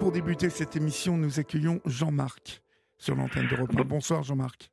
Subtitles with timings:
[0.00, 2.62] pour débuter cette émission, nous accueillons Jean-Marc
[2.96, 3.84] sur l'antenne de repas.
[3.84, 4.70] Bonsoir Jean-Marc.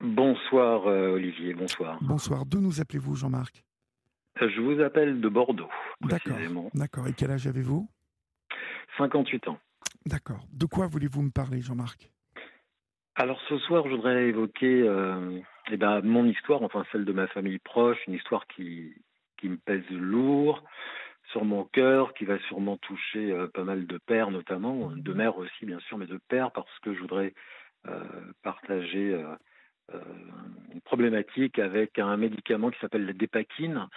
[0.00, 1.96] Bonsoir euh, Olivier, bonsoir.
[2.02, 2.44] Bonsoir.
[2.44, 3.64] D'où nous appelez-vous Jean-Marc?
[4.42, 5.68] Euh, Je vous appelle de Bordeaux,
[6.00, 6.36] D'accord.
[6.74, 7.06] D'accord.
[7.06, 7.88] Et quel âge avez-vous?
[8.98, 9.58] 58 ans.
[10.06, 10.44] D'accord.
[10.52, 12.10] De quoi voulez-vous me parler Jean-Marc?
[13.14, 15.38] Alors ce soir, je voudrais évoquer euh,
[15.70, 18.92] eh ben, mon histoire, enfin celle de ma famille proche, une histoire qui,
[19.38, 20.64] qui me pèse lourd
[21.34, 25.36] sur mon cœur, qui va sûrement toucher euh, pas mal de pères notamment, de mères
[25.36, 27.34] aussi bien sûr, mais de pères parce que je voudrais
[27.88, 28.04] euh,
[28.44, 29.98] partager euh,
[30.72, 33.88] une problématique avec un médicament qui s'appelle la dépakine,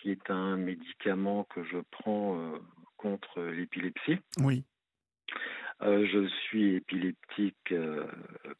[0.00, 2.54] qui est un médicament que je prends
[2.96, 4.18] contre l'épilepsie.
[4.38, 4.64] Oui.
[5.82, 8.06] Euh, je suis épileptique euh,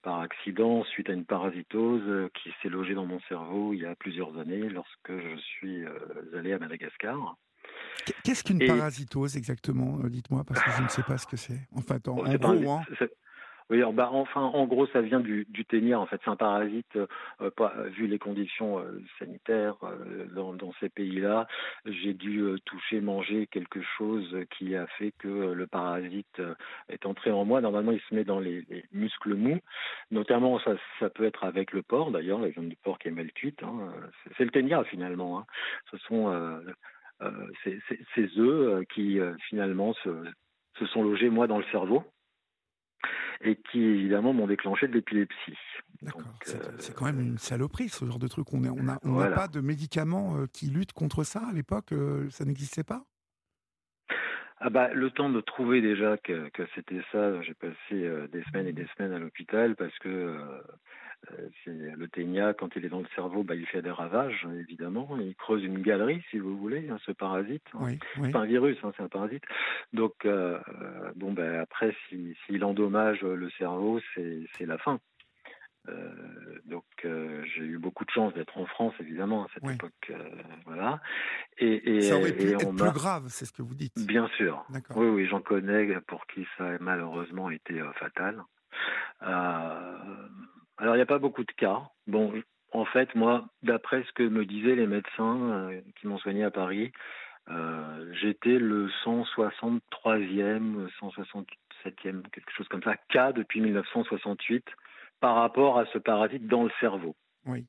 [0.02, 3.86] par accident suite à une parasitose euh, qui s'est logée dans mon cerveau il y
[3.86, 5.84] a plusieurs années lorsque je suis
[6.34, 7.36] allé à Madagascar.
[8.06, 11.26] Qu- Qu'est-ce qu'une Et- parasitose exactement Euh, Dites-moi, parce que je ne sais pas ce
[11.26, 11.60] que c'est.
[11.74, 12.82] En fait, en, gros, hein.
[13.68, 16.00] oui, bah, enfin, en gros, ça vient du, du ténia.
[16.00, 16.96] En fait, c'est un parasite.
[16.96, 21.46] euh, pas- vu les conditions euh, sanitaires euh, dans, dans ces pays-là,
[21.86, 26.42] j'ai dû toucher, manger quelque chose qui a fait que le parasite
[26.88, 27.60] est entré en moi.
[27.60, 29.60] Normalement, il se met dans les, les muscles mous.
[30.10, 33.12] Notamment, ça, ça peut être avec le porc, d'ailleurs, la viande de porc qui est
[33.12, 33.62] mal cuite.
[33.62, 33.92] hein.
[34.24, 35.38] C'est- C'est le ténia finalement.
[35.38, 35.46] hein.
[35.92, 36.28] Ce sont
[37.64, 40.10] ces, ces- ces œufs qui euh, finalement se,
[40.78, 42.04] se sont logés moi dans le cerveau
[43.42, 45.56] et qui évidemment m'ont déclenché de l'épilepsie.
[46.02, 46.22] D'accord.
[46.44, 48.52] C'est euh, c'est quand même une saloperie, ce genre de truc.
[48.52, 51.94] On n'a on a, on pas de médicaments euh, qui luttent contre ça à l'époque
[52.30, 53.04] Ça n'existait pas?
[54.62, 58.66] Ah bah, le temps de trouver déjà que, que c'était ça, j'ai passé des semaines
[58.66, 60.60] et des semaines à l'hôpital parce que euh,
[61.66, 65.16] le ténia, quand il est dans le cerveau, bah, il fait des ravages, évidemment.
[65.18, 67.64] Il creuse une galerie, si vous voulez, hein, ce parasite.
[67.74, 67.98] Oui.
[68.16, 68.22] oui.
[68.26, 69.44] C'est pas un virus, hein, c'est un parasite.
[69.92, 74.98] Donc, euh, euh, bon, ben après, s'il si, s'il endommage le cerveau, c'est la fin.
[75.88, 76.10] Euh,
[76.66, 79.74] donc, euh, j'ai eu beaucoup de chance d'être en France, évidemment, à cette Oui.
[79.74, 80.10] époque.
[80.10, 80.28] euh,
[80.66, 81.00] voilà.
[81.58, 84.06] Et, et, Ça aurait pu et être on plus grave, c'est ce que vous dites.
[84.06, 84.64] Bien sûr.
[84.94, 88.42] Oui, oui, j'en connais pour qui ça a malheureusement été euh, fatal.
[90.90, 91.82] Alors, il n'y a pas beaucoup de cas.
[92.08, 92.32] Bon,
[92.72, 96.50] en fait, moi, d'après ce que me disaient les médecins euh, qui m'ont soigné à
[96.50, 96.90] Paris,
[97.48, 104.64] euh, j'étais le 163e, 167e, quelque chose comme ça, cas depuis 1968
[105.20, 107.14] par rapport à ce parasite dans le cerveau.
[107.46, 107.64] Oui.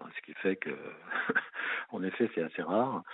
[0.00, 0.70] Ce qui fait que,
[1.90, 3.04] en effet, c'est assez rare.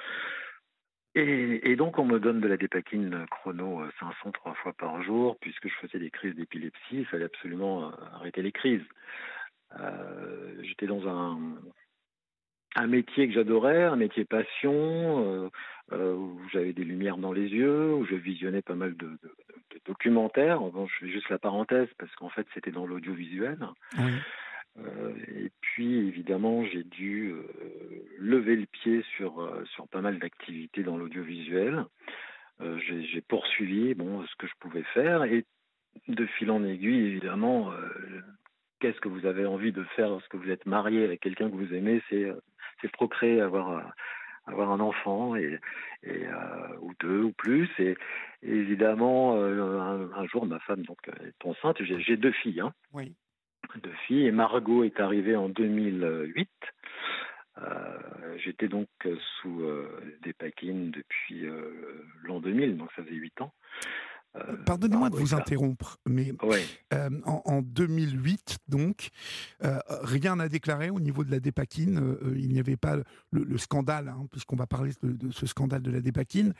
[1.20, 5.36] Et, donc, on me donne de la dépakine chrono euh, 500 trois fois par jour,
[5.40, 6.78] puisque je faisais des crises d'épilepsie.
[6.92, 8.84] Il fallait absolument euh, arrêter les crises.
[9.80, 11.56] Euh, J'étais dans un,
[12.76, 15.48] un métier que j'adorais, un métier passion, euh,
[15.92, 19.18] euh, où j'avais des lumières dans les yeux, où je visionnais pas mal de,
[19.86, 20.60] documentaires.
[20.60, 23.58] Bon, je fais juste la parenthèse, parce qu'en fait, c'était dans l'audiovisuel.
[24.84, 27.42] Euh, et puis évidemment, j'ai dû euh,
[28.18, 31.84] lever le pied sur euh, sur pas mal d'activités dans l'audiovisuel.
[32.60, 35.22] J'ai poursuivi bon ce que je pouvais faire.
[35.22, 35.46] Et
[36.08, 37.72] de fil en aiguille, évidemment,
[38.80, 41.72] qu'est-ce que vous avez envie de faire lorsque vous êtes marié avec quelqu'un que vous
[41.72, 42.26] aimez, c'est
[42.90, 43.94] procréer, avoir
[44.46, 45.60] avoir un enfant et,
[46.02, 46.26] et
[46.80, 47.70] ou deux ou plus.
[47.78, 47.96] Et,
[48.42, 51.80] évidemment un, jour ma femme donc est enceinte.
[51.84, 52.74] J'ai deux filles hein.
[52.92, 53.14] Oui.
[53.76, 54.26] De filles.
[54.26, 56.48] Et Margot est arrivée en 2008.
[57.58, 57.98] Euh,
[58.44, 58.88] J'étais donc
[59.40, 59.88] sous euh,
[60.22, 63.52] des paquines depuis euh, l'an 2000, donc ça faisait 8 ans.
[64.36, 66.62] Euh, Pardonnez-moi de vous interrompre, mais Ouais.
[67.24, 69.08] en, en 2008, donc,
[70.02, 72.16] rien n'a déclaré au niveau de la dépakine.
[72.36, 73.04] il n'y avait pas le,
[73.42, 76.52] le scandale, hein, puisqu'on va parler de, de ce scandale de la dépakine.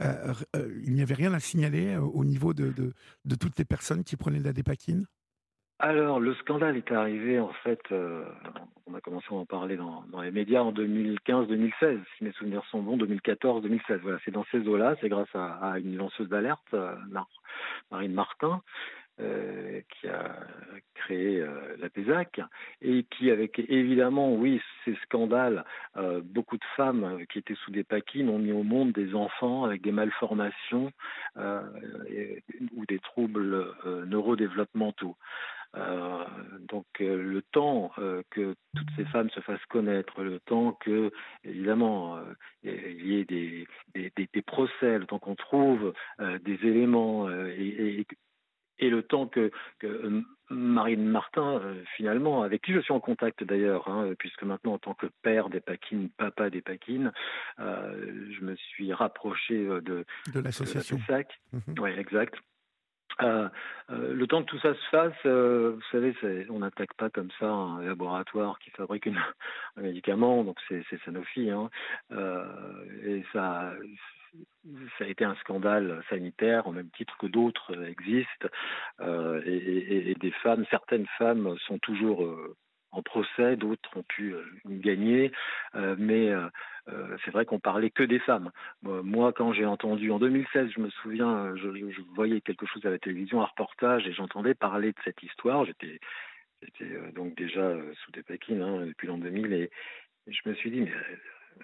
[0.00, 2.92] Il n'y avait rien à signaler au niveau de, de,
[3.24, 5.06] de toutes les personnes qui prenaient de la dépakine?
[5.84, 8.24] Alors, le scandale est arrivé, en fait, euh,
[8.86, 12.82] on a commencé à en parler dans, les médias en 2015-2016, si mes souvenirs sont
[12.82, 13.98] bons, 2014-2016.
[14.00, 17.26] Voilà, c'est dans ces eaux-là, c'est grâce à, une lanceuse d'alerte, euh, Mar-
[17.90, 18.62] Marine Martin,
[19.18, 20.36] euh, qui a
[20.94, 21.44] créé
[21.80, 22.40] la PESAC,
[22.80, 25.64] et qui, avec évidemment, oui, ces scandales,
[26.22, 29.82] beaucoup de femmes qui étaient sous des paquines ont mis au monde des enfants avec
[29.82, 30.92] des malformations
[31.36, 33.66] ou des troubles
[34.06, 35.16] neurodéveloppementaux.
[35.74, 36.24] Euh,
[36.68, 41.10] donc euh, le temps euh, que toutes ces femmes se fassent connaître, le temps que
[41.44, 42.18] évidemment
[42.62, 48.00] il y ait des, des, des, des procès, le temps qu'on trouve des éléments et,
[48.00, 48.06] et,
[48.78, 51.62] et le temps que, que Marine Martin,
[51.96, 55.48] finalement, avec qui je suis en contact d'ailleurs, hein, puisque maintenant en tant que père
[55.48, 57.12] des Paquines, papa des Paquines,
[57.58, 60.04] je me suis rapproché de,
[60.34, 60.98] de l'association.
[61.06, 61.40] SAC.
[61.52, 61.74] Mhm.
[61.78, 62.34] Oui, exact.
[63.20, 66.14] Le temps que tout ça se fasse, vous savez,
[66.50, 69.06] on n'attaque pas comme ça un laboratoire qui fabrique
[69.76, 71.70] un médicament, donc c'est Sanofi, hein,
[73.04, 73.72] et ça,
[75.00, 78.48] a été un scandale sanitaire au même titre que d'autres existent.
[79.00, 82.56] Euh, et, des femmes, certaines femmes sont toujours euh,
[82.92, 85.32] en procès, d'autres ont pu euh, gagner,
[85.74, 86.30] mais
[87.24, 88.50] c'est vrai qu'on parlait que des femmes.
[88.82, 91.68] moi, quand j'ai entendu en 2016, je me souviens, je,
[92.14, 95.64] voyais quelque chose à la télévision, un reportage, et j'entendais parler de cette histoire.
[95.64, 96.00] J'étais
[97.14, 97.74] donc déjà
[98.04, 99.70] sous des paquines hein, depuis l'an 2000 et,
[100.28, 100.92] je me suis dit, mais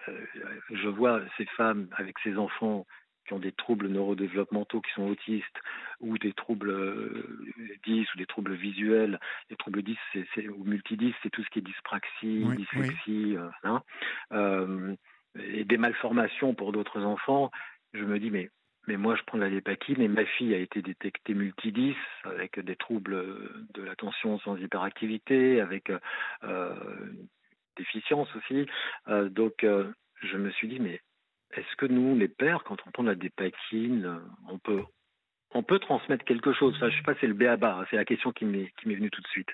[0.08, 0.26] euh,
[0.70, 2.86] je vois ces femmes avec ces enfants
[3.26, 5.60] qui ont des troubles neurodéveloppementaux, qui sont autistes,
[6.00, 6.70] ou des troubles
[7.84, 9.18] 10 euh, ou des troubles visuels.
[9.50, 13.82] Les troubles 10 c'est, ou multidis, c'est tout ce qui est dyspraxie, dyslexie, euh, hein.
[15.38, 17.50] et des malformations pour d'autres enfants.
[17.92, 18.50] Je me dis, mais,
[18.86, 22.76] mais moi, je prends la lépakine et ma fille a été détectée multidis avec des
[22.76, 23.16] troubles
[23.74, 25.90] de l'attention sans hyperactivité, avec
[27.78, 28.66] déficience aussi.
[29.08, 29.90] Euh, donc, euh,
[30.22, 31.00] je me suis dit, mais
[31.52, 34.82] est-ce que nous, les pères, quand on prend la dépakine, euh, on peut,
[35.52, 38.04] on peut transmettre quelque chose enfin, Je sais pas, c'est le béaba, hein, c'est la
[38.04, 39.50] question qui m'est, venue tout de suite.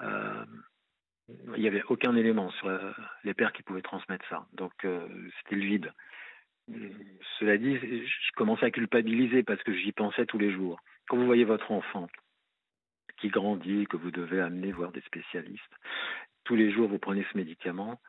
[0.00, 2.70] il n'y avait aucun élément sur
[3.24, 4.46] les pères qui pouvaient transmettre ça.
[4.54, 5.92] Donc, c'était le vide.
[7.38, 10.80] Cela dit, je commençais à culpabiliser parce que j'y pensais tous les jours.
[11.08, 12.08] Quand vous voyez votre enfant
[13.18, 15.74] qui grandit, que vous devez amener voir des spécialistes,
[16.44, 18.00] tous les jours vous prenez ce médicament,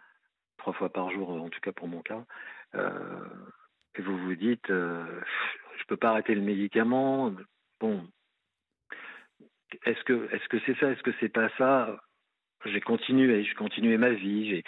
[0.57, 2.23] trois fois par jour en tout cas pour mon cas,
[2.75, 3.25] euh,
[3.95, 5.21] et vous vous dites, euh,
[5.81, 7.33] je peux pas arrêter le médicament,
[7.79, 8.07] bon,
[9.85, 11.99] est-ce que est-ce que c'est ça, est-ce que c'est pas ça?
[12.65, 14.61] J'ai continué, j'ai continué ma vie.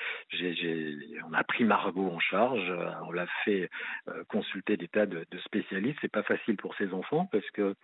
[1.28, 2.74] On a pris Margot en charge,
[3.04, 3.70] on l'a fait
[4.08, 6.00] euh, consulter des tas de, de spécialistes.
[6.02, 7.76] C'est pas facile pour ces enfants parce que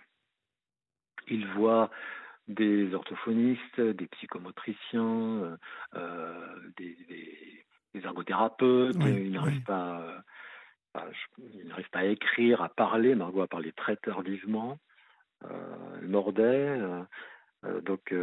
[1.27, 1.91] ils voient
[2.47, 5.57] des orthophonistes, des psychomotriciens, euh,
[5.95, 6.97] euh, des,
[8.03, 8.95] ergothérapeutes.
[8.95, 10.23] ils n'arrivent pas,
[10.93, 11.05] à,
[11.91, 13.15] pas à écrire, à parler.
[13.15, 14.79] Margot a parlé très tardivement.
[15.45, 16.79] Euh, elle mordait.
[17.83, 18.13] donc,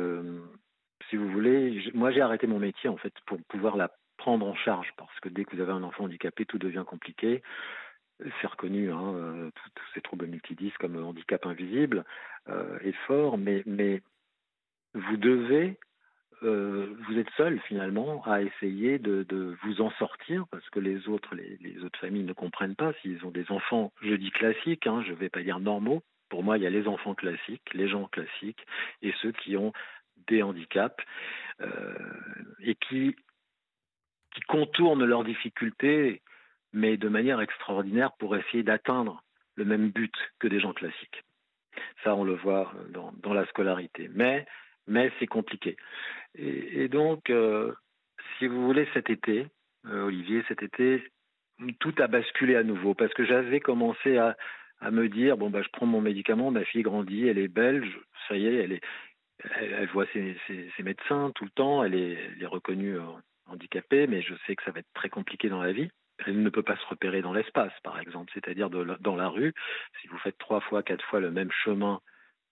[1.09, 4.55] si vous voulez, moi j'ai arrêté mon métier en fait pour pouvoir la prendre en
[4.55, 7.43] charge parce que dès que vous avez un enfant handicapé, tout devient compliqué
[8.41, 12.05] c'est reconnu, hein, tous ces troubles multidis comme handicap invisible
[12.49, 13.63] euh, est fort, mais
[14.95, 15.79] vous devez,
[16.43, 21.35] euh, vous êtes seul finalement à essayer de, vous en sortir parce que les autres,
[21.35, 25.13] les, autres familles ne comprennent pas s'ils ont des enfants, je dis classiques, hein, je
[25.13, 26.03] ne vais pas dire normaux.
[26.29, 28.67] Pour moi, il y a les enfants classiques, les gens classiques
[29.01, 29.73] et ceux qui ont
[30.27, 31.05] des handicaps
[31.61, 31.95] euh,
[32.61, 33.15] et qui,
[34.35, 36.21] qui contournent leurs difficultés,
[36.73, 39.23] mais de manière extraordinaire pour essayer d'atteindre
[39.55, 41.23] le même but que des gens classiques.
[42.05, 44.11] Ça, on le voit dans, dans la scolarité.
[44.13, 44.47] Mais
[44.87, 45.77] mais c'est compliqué.
[46.35, 47.73] Et, donc, euh,
[48.39, 49.47] si vous voulez, cet été,
[49.87, 51.03] euh, Olivier, cet été,
[51.81, 54.37] tout a basculé à nouveau parce que j'avais commencé à,
[54.91, 57.99] me dire bon bah je prends mon médicament, ma fille grandit, elle est belge,
[58.29, 60.37] ça y est, elle est, voit ses,
[60.81, 63.03] médecins tout le temps, elle est, reconnue euh,
[63.47, 65.89] handicapée, mais je sais que ça va être très compliqué dans la vie.
[66.27, 69.53] Elle ne peut pas se repérer dans l'espace, par exemple, c'est-à-dire dans la rue.
[70.01, 72.01] Si vous faites trois fois, quatre fois le même chemin,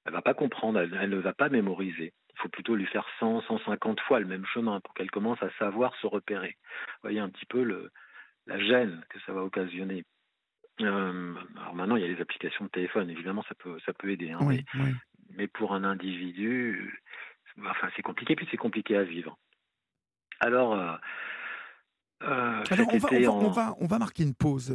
[0.05, 2.13] elle va pas comprendre, elle ne va pas mémoriser.
[2.37, 5.51] Il faut plutôt lui faire 100, 150 fois le même chemin pour qu'elle commence à
[5.59, 6.57] savoir se repérer.
[6.97, 7.91] Vous voyez un petit peu le,
[8.47, 10.05] la gêne que ça va occasionner.
[10.81, 14.11] Euh, alors maintenant, il y a les applications de téléphone, évidemment, ça peut, ça peut
[14.11, 14.33] aider.
[14.33, 14.41] Hein,
[15.37, 17.01] mais, pour un individu,
[17.65, 19.39] enfin, c'est compliqué, puis c'est compliqué à vivre.
[20.41, 20.97] Alors, euh,
[22.25, 24.75] euh, on, va, on, va, marquer une pause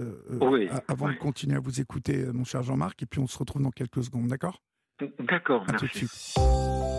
[0.88, 3.72] avant de continuer à vous écouter, mon cher Jean-Marc, et puis on se retrouve dans
[3.72, 4.62] quelques secondes, d'accord?
[5.20, 5.88] D'accord, merci.
[5.88, 6.99] Tout de suite.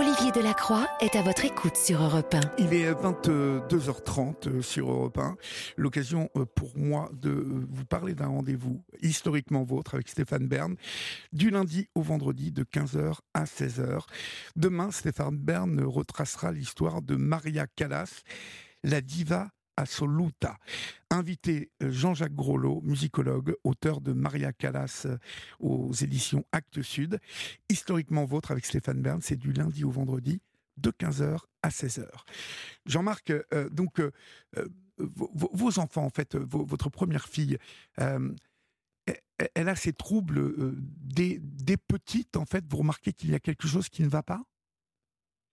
[0.00, 2.40] Olivier Delacroix est à votre écoute sur Europe 1.
[2.56, 5.36] Il est 22h30 euh, sur Europe 1.
[5.76, 10.74] L'occasion euh, pour moi de euh, vous parler d'un rendez-vous historiquement vôtre avec Stéphane Bern
[11.34, 14.06] du lundi au vendredi de 15h à 16h.
[14.56, 18.22] Demain, Stéphane Bern retracera l'histoire de Maria Callas,
[18.82, 19.50] la diva
[19.80, 20.58] Assoluta.
[21.10, 25.16] Invité euh, Jean-Jacques Grolot, musicologue, auteur de Maria Callas euh,
[25.58, 27.18] aux éditions Actes Sud.
[27.70, 30.40] Historiquement vôtre avec Stéphane Bern, c'est du lundi au vendredi
[30.76, 32.06] de 15h à 16h.
[32.86, 34.00] Jean-Marc, euh, donc
[34.98, 37.56] vos, enfants, en fait, votre première fille,
[37.96, 43.66] elle a ces troubles des, des petites, en fait, vous remarquez qu'il y a quelque
[43.66, 44.42] chose qui ne va pas?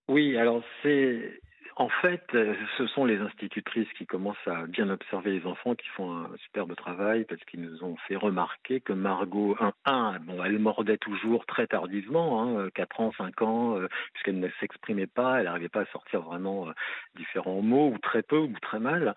[0.08, 1.40] Oui, alors c'est
[1.78, 5.86] en fait, euh, ce sont les institutrices qui commencent à bien observer les enfants, qui
[5.90, 10.42] font un superbe travail parce qu'ils nous ont fait remarquer que Margot, un, un bon,
[10.42, 15.38] elle mordait toujours très tardivement, hein, 4 ans, 5 ans, euh, puisqu'elle ne s'exprimait pas,
[15.38, 16.72] elle n'arrivait pas à sortir vraiment euh,
[17.14, 19.14] différents mots, ou très peu, ou très mal.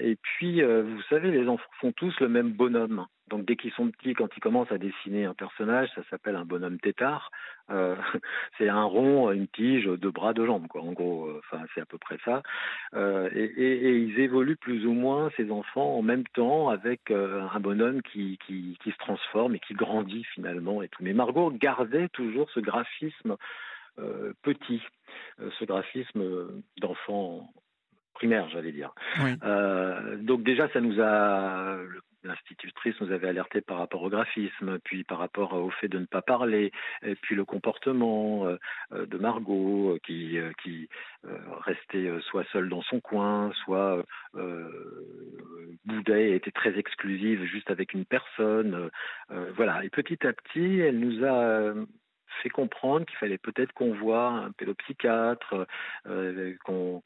[0.00, 3.06] et puis, vous savez, les enfants font tous le même bonhomme.
[3.32, 6.44] Donc dès qu'ils sont petits, quand ils commencent à dessiner un personnage, ça s'appelle un
[6.44, 7.30] bonhomme tétard.
[7.70, 7.96] Euh,
[8.58, 10.82] c'est un rond, une tige, deux bras, deux jambes, quoi.
[10.82, 12.42] En gros, euh, enfin c'est à peu près ça.
[12.94, 17.10] Euh, et, et, et, ils évoluent plus ou moins ces enfants en même temps avec
[17.10, 21.02] euh, un bonhomme qui, qui, qui, se transforme et qui grandit finalement et tout.
[21.02, 23.36] Mais Margot gardait toujours ce graphisme
[24.42, 24.82] petit,
[25.38, 27.52] ce graphisme d'enfant
[28.14, 28.94] primaire, j'allais dire.
[29.22, 29.36] Oui.
[30.22, 31.76] donc déjà, ça nous a
[32.24, 36.06] l'institutrice nous avait alerté par rapport au graphisme, puis par rapport au fait de ne
[36.06, 38.56] pas parler, et puis le comportement euh,
[38.92, 40.88] euh, de Margot euh, qui,
[41.64, 44.04] restait soit seule dans son coin, soit
[45.84, 48.90] boudait était très exclusive juste avec une personne.
[49.54, 49.84] voilà.
[49.84, 51.74] Et petit à petit, elle nous a
[52.42, 55.66] fait comprendre qu'il fallait peut-être qu'on voit un pédopsychiatre,
[56.06, 57.02] euh, qu'on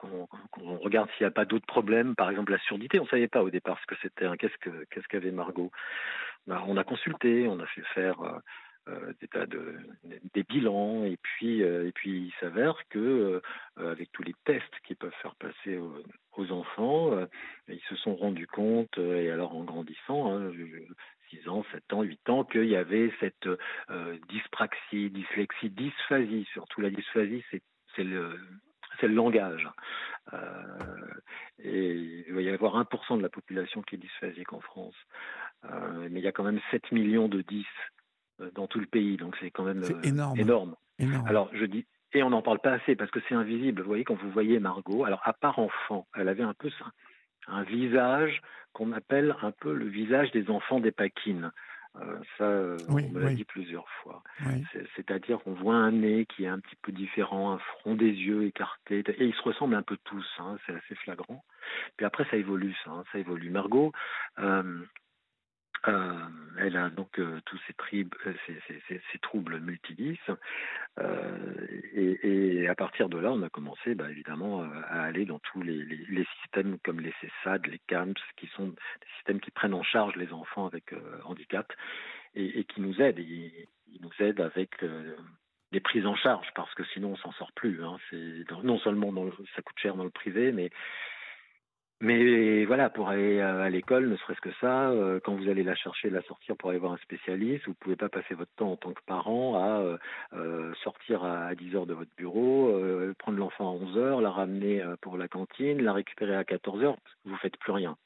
[0.78, 2.99] regarde s'il n'y a pas d'autres problèmes, par exemple la surdité.
[2.99, 4.26] On ne savait pas au départ ce que c'était.
[4.26, 4.37] Hein.
[4.38, 5.71] Qu'est-ce qu'avait qu qu'avait Margot?
[6.47, 8.38] Ben, On a consulté, on a fait faire euh,
[8.88, 9.75] euh, des tas de
[10.33, 13.42] des bilans et puis et puis il s'avère que
[13.76, 15.97] avec tous les tests qu'ils peuvent faire passer aux,
[16.37, 17.11] aux enfants,
[17.68, 20.52] ils se sont rendus compte et alors en grandissant, hein,
[21.30, 23.49] 6 ans, 7 ans, 8 ans, qu'il y avait cette
[23.90, 28.38] euh, dyspraxie, dyslexie, dysphasie, surtout la dysphasie, c'est le,
[29.02, 29.68] le langage.
[30.33, 30.38] Euh,
[31.59, 34.95] et il va y avoir 1% de la population qui est dysphasique en France.
[35.64, 37.64] Euh, mais il y a quand même 7 millions de 10
[38.40, 40.38] euh, dans tout le pays, donc c'est quand même énorme.
[40.38, 40.76] énorme.
[40.99, 41.26] énorme.
[41.26, 43.83] Alors je dis, et on n'en parle pas assez parce que c'est invisible.
[43.83, 46.87] Vous voyez, quand vous voyez Margot, alors à part enfant, elle avait un peu ça
[47.46, 51.50] un visage qu'on appelle un peu le visage des enfants des paquines.
[52.00, 53.36] Euh, ça, oui, on me l'a oui.
[53.36, 54.22] dit plusieurs fois.
[54.44, 54.62] Oui.
[54.94, 58.44] C'est-à-dire qu'on voit un nez qui est un petit peu différent, un front des yeux
[58.44, 61.42] écarté, et ils se ressemblent un peu tous, hein, c'est assez flagrant.
[61.96, 63.48] Puis après, ça évolue, ça, hein, ça évolue.
[63.48, 63.92] Margot,
[64.38, 64.84] euh,
[65.88, 66.14] euh,
[66.59, 67.75] elle a donc euh, tous ces,
[68.26, 70.18] euh, troubles multidis.
[70.99, 75.38] Euh, et, et, à partir de là, on a commencé bah, évidemment à aller dans
[75.38, 78.76] tous les, systèmes comme les CESAD, les CAMS, qui sont des
[79.16, 81.73] systèmes qui prennent en charge les enfants avec handicap
[82.35, 83.18] et, qui nous aident.
[83.18, 83.68] Ils,
[84.00, 84.85] nous aident avec
[85.73, 87.83] des prises en charge parce que sinon on s'en sort plus.
[87.83, 87.97] Hein.
[88.62, 89.12] non seulement
[89.54, 90.71] ça coûte cher dans le privé, mais
[92.00, 95.74] mais voilà, pour aller à l'école, ne serait-ce que ça, euh, quand vous allez la
[95.74, 98.76] chercher, la sortir pour aller voir un spécialiste, vous pouvez pas passer votre temps en
[98.76, 99.98] tant que parent à euh,
[100.34, 102.78] euh, sortir à 10 heures de votre bureau,
[103.18, 106.96] prendre l'enfant à 11 heures, la ramener pour la cantine, la récupérer à 14 heures,
[107.24, 107.96] vous faites plus rien.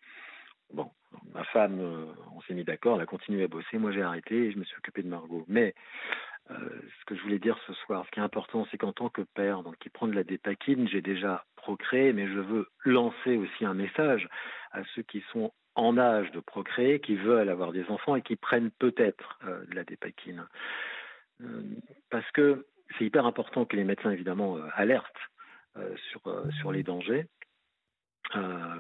[0.72, 0.88] Bon,
[1.34, 1.80] ma femme,
[2.36, 4.62] on s'est mis d'accord, elle a continué à bosser, moi j'ai arrêté et je me
[4.62, 5.44] suis occupé de Margot.
[5.48, 5.74] Mais
[6.50, 9.22] ce que je voulais dire ce soir, ce qui est important, c'est qu'en tant que
[9.22, 13.64] père, donc qui prend de la dépakine, j'ai déjà procréé, mais je veux lancer aussi
[13.64, 14.28] un message
[14.72, 18.36] à ceux qui sont en âge de procréer, qui veulent avoir des enfants et qui
[18.36, 20.46] prennent peut-être euh, de la dépakine.
[21.42, 21.62] Euh,
[22.10, 22.66] parce que
[22.98, 25.06] c'est hyper important que les médecins, évidemment, euh, alertent
[25.76, 27.26] euh, sur, euh, sur les dangers.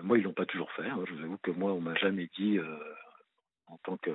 [0.02, 0.86] moi, ils l'ont pas toujours fait.
[0.86, 1.02] Hein.
[1.06, 2.58] Je vous avoue que moi, on m'a jamais dit
[3.70, 4.10] en tant que,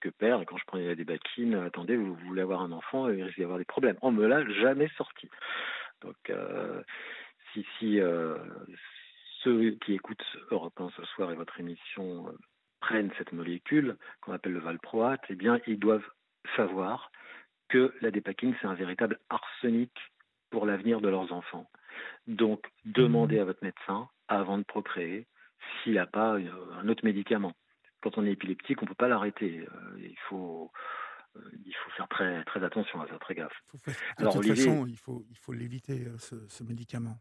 [0.00, 3.36] que père, quand je prenais la débakine, attendez, vous voulez avoir un enfant, il risque
[3.36, 3.96] d'y avoir des problèmes.
[4.02, 5.28] On me l'a jamais sorti.
[6.02, 6.82] Donc, euh,
[7.52, 8.36] si, si euh,
[9.42, 12.32] ceux qui écoutent Europe 1 ce soir et votre émission euh,
[12.80, 16.08] prennent cette molécule qu'on appelle le valproate, eh bien, ils doivent
[16.56, 17.10] savoir
[17.68, 19.92] que la dépakine, c'est un véritable arsenic
[20.50, 21.70] pour l'avenir de leurs enfants.
[22.26, 25.26] Donc, demandez à votre médecin, avant de procréer,
[25.82, 27.54] s'il n'a pas un autre médicament
[28.00, 29.60] quand on est épileptique, on ne peut pas l'arrêter.
[29.60, 30.70] Euh, il faut
[31.36, 33.52] euh, il faut faire très très attention à ça, très gaffe.
[33.84, 37.16] Faire, de Alors, toute Olivier, façon, il faut il faut l'éviter euh, ce, ce, médicament.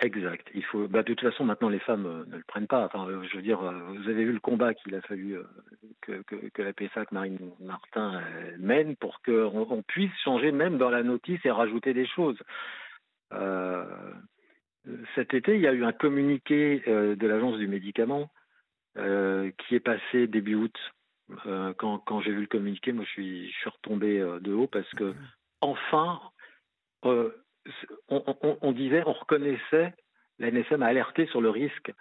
[0.00, 0.48] Exact.
[0.54, 0.86] Il faut.
[0.86, 2.84] Bah, de toute façon, maintenant les femmes ne le prennent pas.
[2.84, 5.38] Enfin, je veux dire, vous avez vu le combat qu'il a fallu
[6.02, 8.22] que, que, que, la PSAC Marine Martin
[8.58, 12.38] mène pour qu'on on puisse changer même dans la notice et rajouter des choses.
[15.16, 18.30] cet été, il y a eu un communiqué de l'agence du médicament
[19.58, 20.76] qui est passé début août.
[21.46, 24.52] Euh, quand, quand j'ai vu le communiqué, moi je suis, je suis retombé euh, de
[24.52, 25.14] haut parce que
[25.60, 26.20] enfin,
[27.02, 27.30] on,
[28.08, 29.94] on, on, disait, on reconnaissait,
[30.38, 31.92] la a alerté sur le risque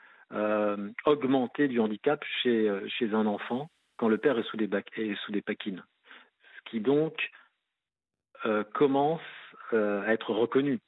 [1.05, 5.31] augmenté du handicap chez, chez un enfant quand le père est sous des, est sous
[5.31, 5.83] des paquines.
[6.43, 7.29] Ce qui donc
[8.73, 9.21] commence
[9.71, 10.79] à être reconnu.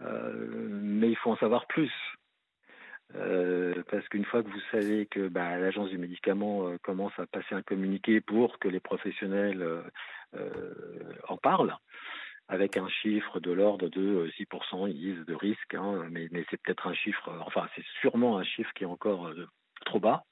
[0.00, 1.92] mais il faut en savoir plus.
[3.16, 7.26] Euh, parce qu'une fois que vous savez que bah, l'agence du médicament euh, commence à
[7.26, 9.62] passer un communiqué pour que les professionnels
[10.34, 10.62] euh,
[11.28, 11.76] en parlent,
[12.48, 16.60] avec un chiffre de l'ordre de 6%, ils disent de risque, hein, mais, mais c'est
[16.60, 19.32] peut-être un chiffre, enfin c'est sûrement un chiffre qui est encore
[19.86, 20.24] trop bas.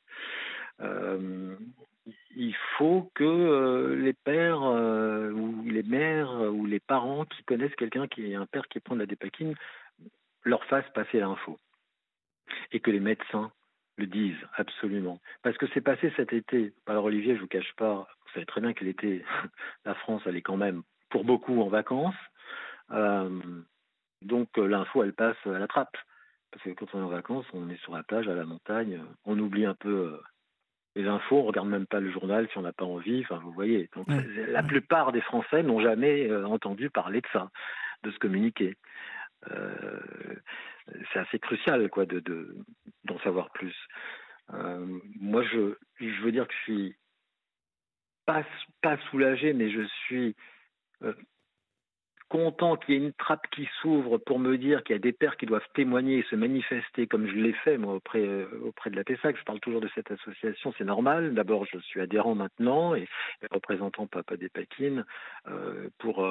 [2.37, 8.33] il faut que les pères ou les mères ou les parents qui connaissent quelqu'un qui
[8.33, 9.55] est un père qui prend de la dépakine
[10.45, 11.59] leur fassent passer l'info
[12.73, 13.51] et que les médecins
[13.99, 15.21] le disent absolument.
[15.43, 16.73] Parce que c'est passé cet été.
[16.87, 19.25] Alors Olivier, je vous cache pas, vous savez très bien que l'été,
[19.85, 22.15] la France, elle est quand même pour beaucoup en vacances.
[22.91, 23.41] Euh,
[24.23, 25.97] donc euh, l'info, elle passe à la trappe.
[26.51, 29.01] Parce que quand on est en vacances, on est sur la plage, à la montagne,
[29.25, 30.21] on oublie un peu euh,
[30.95, 33.23] les infos, on regarde même pas le journal si on n'a pas envie.
[33.23, 33.89] Enfin, vous voyez.
[33.97, 34.07] Donc,
[34.49, 37.51] la plupart des Français n'ont jamais entendu parler de ça,
[38.03, 38.77] de se communiquer.
[39.51, 40.01] Euh,
[41.13, 42.21] c'est assez crucial quoi de
[43.05, 43.75] d'en savoir plus.
[44.55, 44.87] Euh,
[45.21, 46.97] moi, je, je veux dire que je suis
[48.27, 48.45] pas,
[48.83, 50.37] pas soulagé, mais je suis
[51.03, 51.15] euh,
[52.29, 55.13] content qu'il y ait une trappe qui s'ouvre pour me dire qu'il y a des
[55.13, 58.97] pères qui doivent témoigner et se manifester comme je l'ai fait moi auprès auprès de
[58.97, 59.37] la PESAC.
[59.37, 61.35] Je parle toujours de cette association, c'est normal.
[61.35, 63.07] D'abord, je suis adhérent maintenant et,
[63.51, 65.05] représentant Papa des Paquines
[65.99, 66.27] pour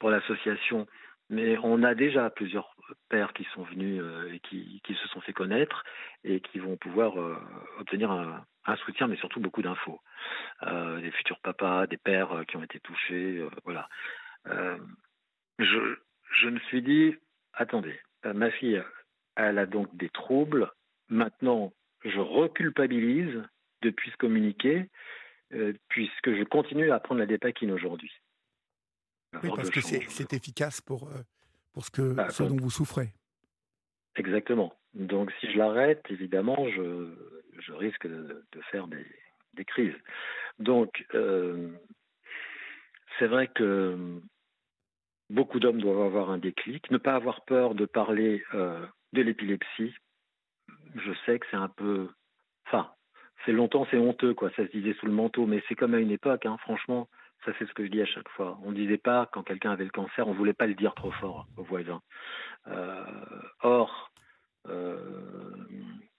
[0.00, 0.86] pour l'association
[1.28, 2.74] mais on a déjà plusieurs
[3.08, 5.84] pères qui sont venus euh, et qui, qui, se sont fait connaître
[6.24, 7.36] et qui vont pouvoir euh,
[7.78, 10.00] obtenir un, un, soutien, mais surtout beaucoup d'infos.
[10.62, 13.88] Euh, des futurs papas, des pères euh, qui ont été touchés, voilà.
[15.58, 15.96] je,
[16.32, 17.16] je me suis dit,
[17.52, 18.82] attendez, ma fille,
[19.34, 20.70] elle a donc des troubles.
[21.08, 21.72] Maintenant,
[22.04, 23.42] je reculpabilise
[23.82, 24.88] de puisse communiquer,
[25.88, 28.12] puisque je continue à prendre la dépakine aujourd'hui.
[29.42, 31.22] Oui, parce que c'est efficace pour, euh,
[31.72, 33.12] pour ce, que, bah, ce dont vous souffrez.
[34.16, 34.72] Exactement.
[34.94, 37.12] Donc si je l'arrête, évidemment, je,
[37.58, 39.06] je risque de, de faire des,
[39.54, 39.94] des, crises.
[40.58, 41.70] Donc euh,
[43.18, 44.20] c'est vrai que
[45.28, 49.94] beaucoup d'hommes doivent avoir un déclic, ne pas avoir peur de parler euh, de l'épilepsie.
[50.94, 52.08] Je sais que c'est un peu...
[52.66, 52.90] Enfin,
[53.44, 54.50] c'est longtemps, c'est honteux, quoi.
[54.56, 57.08] Ça se disait sous le manteau, mais c'est comme à une époque, hein, franchement.
[57.46, 58.58] Ça, c'est ce que je dis à chaque fois.
[58.64, 60.94] On ne disait pas, quand quelqu'un avait le cancer, on ne voulait pas le dire
[60.94, 62.02] trop fort aux voisins.
[62.66, 63.04] Euh,
[63.62, 64.10] or,
[64.68, 64.98] euh,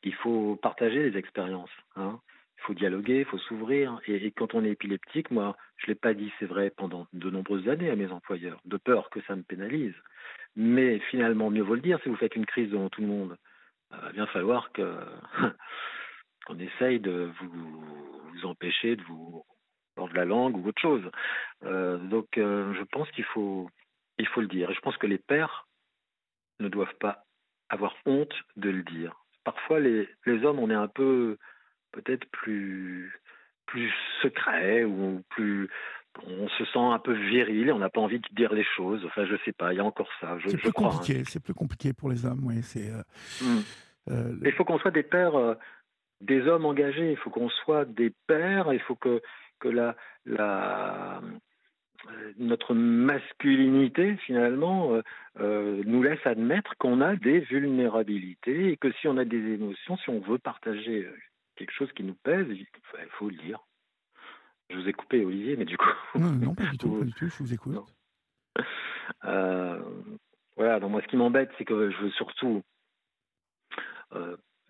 [0.04, 1.70] il faut partager les expériences.
[1.98, 2.22] Hein.
[2.58, 4.00] Il faut dialoguer, il faut s'ouvrir.
[4.08, 7.30] Et, quand on est épileptique, moi, je ne l'ai pas dit, c'est vrai, pendant de
[7.30, 9.96] nombreuses années à mes employeurs, de peur que ça me pénalise.
[10.56, 13.36] Mais finalement, mieux vaut le dire, si vous faites une crise devant tout le monde,
[13.92, 14.72] il va bien falloir
[16.46, 19.44] qu'on essaye de vous empêcher de vous
[20.08, 21.04] de la langue ou autre chose.
[21.64, 23.70] Euh, donc euh, je pense qu'il faut,
[24.18, 24.70] il faut le dire.
[24.70, 25.68] Et je pense que les pères
[26.60, 27.24] ne doivent pas
[27.70, 29.14] avoir honte de le dire.
[29.44, 31.38] Parfois, les, les hommes, on est un peu,
[31.92, 33.14] peut-être plus,
[33.66, 33.92] plus
[34.22, 35.70] secret ou plus,
[36.26, 39.04] on se sent un peu viril et on n'a pas envie de dire les choses.
[39.06, 40.38] Enfin, je sais pas, il y a encore ça.
[40.46, 40.72] C'est plus hein.
[40.74, 41.24] compliqué.
[41.26, 42.62] C'est plus compliqué pour les hommes, oui.
[42.64, 42.90] C'est.
[42.90, 43.04] Euh,
[43.42, 44.42] hmm.
[44.44, 45.34] Il faut qu'on soit des pères,
[46.22, 47.12] des hommes engagés.
[47.12, 48.74] Il faut qu'on soit des pères.
[48.74, 49.22] Il faut que
[49.60, 51.22] que la, la,
[52.10, 55.02] euh, notre masculinité, finalement, euh,
[55.40, 59.98] euh, nous laisse admettre qu'on a des vulnérabilités et que si on a des émotions,
[59.98, 61.10] si on veut partager
[61.56, 62.68] quelque chose qui nous pèse, il
[63.18, 63.60] faut le dire.
[64.70, 65.88] Je vous ai coupé, Olivier, mais du coup.
[66.16, 67.76] Non, pas du tout, pas du tout, je vous écoute.
[69.24, 72.62] voilà, donc moi, ce qui m'embête, c'est que je veux surtout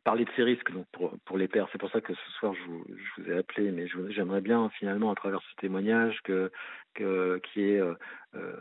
[0.07, 0.85] parler de ces risques donc
[1.25, 1.67] pour, les pères.
[1.73, 5.15] C'est pour ça que ce soir je vous, ai appelé, mais j'aimerais bien finalement à
[5.15, 6.49] travers ce témoignage que,
[6.95, 7.93] qui est euh,
[8.33, 8.55] euh,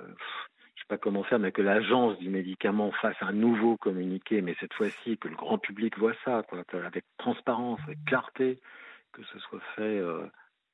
[0.74, 4.56] je sais pas comment faire, mais que l'agence du médicament fasse un nouveau communiqué, mais
[4.58, 6.42] cette fois-ci que le grand public voit ça,
[6.84, 8.58] avec transparence, avec clarté,
[9.12, 10.26] que ce soit fait euh,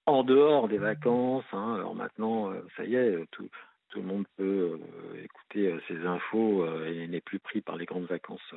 [0.06, 1.44] en dehors des vacances.
[1.52, 1.74] Hein.
[1.74, 3.46] Alors maintenant, euh, ça y est, tout,
[3.94, 8.54] le monde peut euh, écouter ces infos et n'est plus pris par les grandes vacances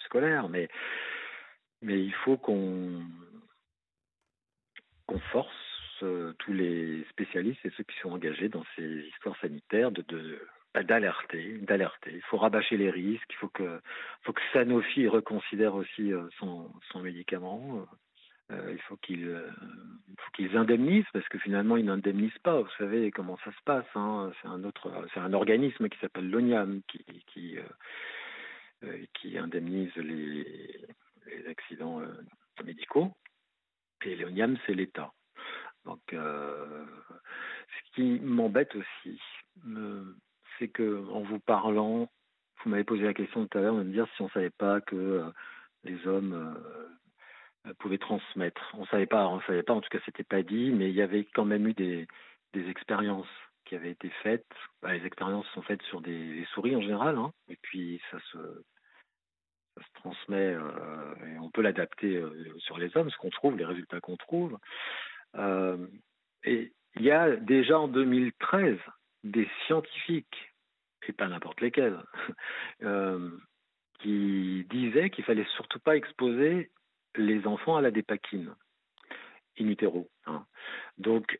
[0.00, 0.68] scolaires, mais
[1.82, 3.02] mais il faut qu'on
[5.30, 5.54] force
[6.02, 10.04] euh, tous les spécialistes et ceux qui sont engagés dans ces histoires sanitaires de,
[10.74, 12.12] bah, d'alerter, d'alerter.
[12.14, 13.30] Il faut rabâcher les risques.
[13.30, 13.80] Il faut que,
[14.52, 16.70] Sanofi reconsidère aussi euh, son,
[17.02, 17.86] médicament.
[18.50, 19.28] Euh, il faut qu'ils,
[20.16, 22.60] faut qu'ils indemnisent parce que finalement ils n'indemnisent pas.
[22.60, 23.86] Vous savez comment ça se passe.
[23.94, 24.32] Hein.
[24.40, 27.58] C'est un autre, c'est un organisme qui s'appelle l'ONIAM qui, qui,
[29.14, 30.86] qui indemnise les
[31.30, 32.12] les accidents euh,
[32.64, 33.12] médicaux.
[34.04, 35.12] Et l'ONIAM, c'est l'État.
[35.84, 39.20] Donc, ce qui m'embête aussi,
[40.58, 42.10] c'est que en vous parlant,
[42.62, 44.50] vous m'avez posé la question tout à l'heure de me dire si on ne savait
[44.50, 45.32] pas que
[45.84, 46.56] les hommes
[47.78, 48.74] pouvaient transmettre.
[48.74, 49.72] On savait pas, on savait pas.
[49.72, 52.06] En tout cas, c'était pas dit, mais il y avait quand même eu des,
[52.54, 53.28] expériences
[53.64, 54.46] qui avaient été faites.
[54.82, 58.38] Bah, les expériences sont faites sur des, souris en général, hein, et puis ça se,
[59.94, 64.00] transmet euh, et on peut l'adapter euh, sur les hommes, ce qu'on trouve, les résultats
[64.00, 64.58] qu'on trouve.
[65.36, 65.86] Euh,
[66.44, 68.78] et il y a déjà en 2013
[69.24, 70.52] des scientifiques,
[71.06, 71.98] et pas n'importe lesquels,
[74.00, 76.70] qui disaient qu'il fallait surtout pas exposer
[77.16, 78.54] les enfants à la dépakine
[79.58, 80.08] in utero.
[80.26, 80.44] Hein.
[80.98, 81.38] Donc,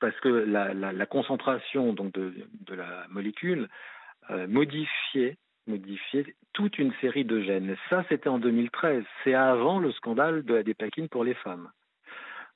[0.00, 3.68] parce que la, concentration donc de, la molécule
[4.30, 7.76] modifiait, modifiait toute une série de gènes.
[7.88, 9.04] Ça, c'était en 2013.
[9.24, 11.70] C'est avant le scandale de la dépakine pour les femmes.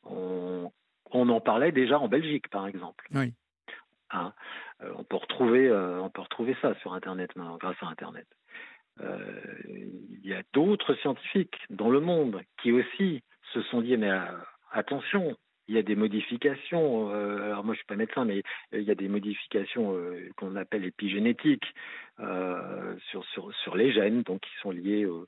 [0.05, 0.71] On,
[1.13, 3.07] en parlait déjà en Belgique, par exemple.
[3.13, 3.33] Oui.
[4.11, 4.33] Hein,
[4.83, 8.27] euh, on, peut retrouver, euh, on peut retrouver ça sur Internet, grâce à Internet.
[9.01, 14.11] Il y a d'autres scientifiques dans le monde qui aussi se sont dit mais
[14.73, 15.37] attention,
[15.69, 17.11] il y a des modifications.
[17.11, 20.57] Euh, alors moi, je suis pas médecin, mais il y a des modifications euh, qu'on
[20.57, 21.75] appelle épigénétiques
[22.21, 25.27] euh, sur les gènes, donc qui sont liés au,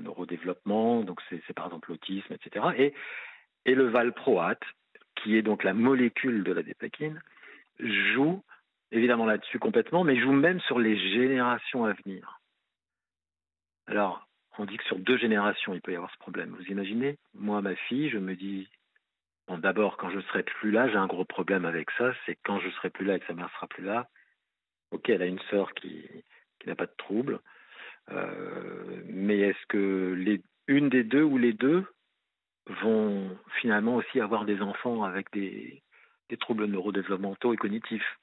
[0.00, 1.02] neurodéveloppement.
[1.02, 2.66] Donc c'est par exemple l'autisme, etc.
[2.76, 2.94] Et,
[3.64, 4.62] et le valproate,
[5.16, 7.20] qui est donc la molécule de la dépakine,
[7.80, 8.42] joue
[8.92, 12.40] évidemment là-dessus complètement, mais joue même sur les générations à venir.
[13.86, 16.54] Alors, on dit que sur deux générations, il peut y avoir ce problème.
[16.58, 18.68] Vous imaginez Moi, ma fille, je me dis,
[19.56, 22.12] D'abord, quand je serai plus là, j'ai un gros problème avec ça.
[22.26, 24.08] C'est quand je serai plus là et que sa mère sera plus là.
[24.90, 26.06] Ok, elle a une sœur qui,
[26.66, 27.40] n'a pas de trouble.
[28.10, 31.86] Euh, mais est-ce que une des deux ou les deux
[32.82, 35.82] vont finalement aussi avoir des enfants avec des,
[36.40, 38.18] troubles neurodéveloppementaux et cognitifs?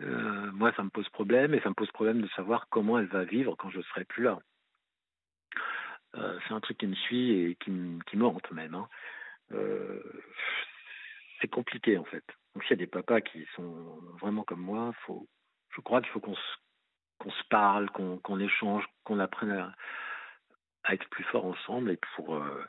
[0.00, 3.06] Euh, Moi, ça me pose problème et ça me pose problème de savoir comment elle
[3.06, 4.38] va vivre quand je serai plus là.
[6.16, 8.74] Euh, c'est un truc qui me suit et qui, me même.
[8.74, 8.88] Hein.
[9.52, 10.02] Euh,
[11.40, 12.24] c'est compliqué en fait.
[12.54, 15.28] Donc s'il y a des papas qui sont vraiment comme moi, faut,
[15.74, 19.74] je crois qu'il faut qu'on se, parle, qu'on, échange, qu'on apprenne à,
[20.92, 22.64] être plus fort ensemble et pour, euh,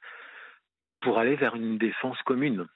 [1.01, 2.67] pour aller vers une défense commune.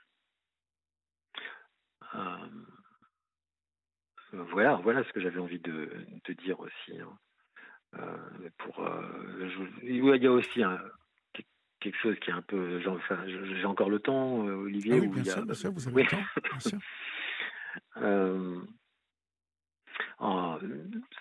[2.16, 2.48] Euh,
[4.32, 7.00] voilà, voilà ce que j'avais envie de, de dire aussi.
[7.00, 7.18] Hein.
[8.58, 8.86] pour,
[9.84, 10.80] il y a aussi un,
[11.92, 12.82] quelque chose qui est un peu.
[12.88, 14.96] Enfin, j'ai encore le temps, euh, Olivier.
[14.96, 16.18] Ah oui, bien, sûr, bien sûr, vous avez le temps.
[16.44, 16.80] Bien sûr.
[17.98, 18.60] euh,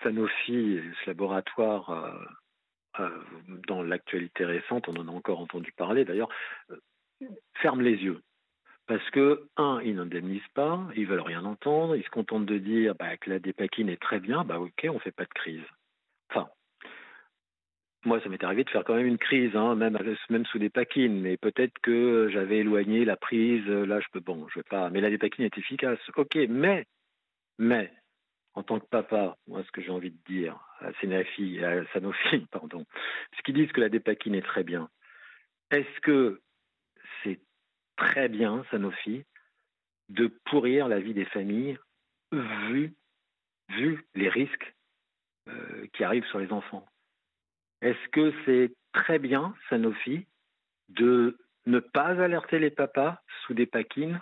[0.03, 3.23] Sanofi, ce laboratoire, euh, euh,
[3.69, 6.31] dans l'actualité récente, on en a encore entendu parler d'ailleurs,
[7.55, 8.21] ferme les yeux.
[8.87, 12.95] Parce que, un, ils n'indemnisent pas, ils veulent rien entendre, ils se contentent de dire
[12.95, 15.65] bah, que la dépakine est très bien, bah ok, on fait pas de crise.
[16.31, 16.49] Enfin,
[18.05, 19.99] moi, ça m'est arrivé de faire quand même une crise, hein, même,
[20.31, 23.67] même sous des paquines, mais peut-être que j'avais éloigné la prise.
[23.67, 24.91] Là, je peux, bon, je vais pas.
[24.91, 25.99] Mais la dépakine est efficace.
[26.17, 26.87] Ok, mais,
[27.59, 27.93] mais,
[28.55, 32.47] en tant que papa, moi, ce que j'ai envie de dire à Sanofi, à Sanofi,
[32.51, 32.87] pardon,
[33.37, 34.89] ce qu'ils disent que la dépakine est très bien.
[35.71, 36.41] Est-ce que
[37.23, 37.41] c'est
[37.97, 39.25] très bien, Sanofi,
[40.09, 41.77] de pourrir la vie des familles
[42.33, 42.95] vu,
[43.71, 44.75] vu les risques
[45.49, 46.87] euh, qui arrivent sur les enfants?
[47.83, 50.27] Est-ce que c'est très bien, Sanofi,
[50.89, 54.21] de ne pas alerter les papas sous des paquines